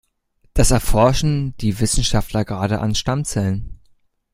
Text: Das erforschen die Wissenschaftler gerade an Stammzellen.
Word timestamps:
Das 0.55 0.71
erforschen 0.71 1.55
die 1.57 1.79
Wissenschaftler 1.79 2.43
gerade 2.43 2.79
an 2.79 2.95
Stammzellen. 2.95 3.79